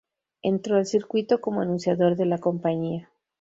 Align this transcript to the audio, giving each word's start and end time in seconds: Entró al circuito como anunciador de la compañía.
Entró 0.41 0.77
al 0.77 0.87
circuito 0.87 1.41
como 1.41 1.61
anunciador 1.61 2.15
de 2.15 2.25
la 2.25 2.39
compañía. 2.39 3.11